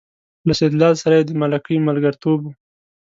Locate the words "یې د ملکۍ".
1.17-1.77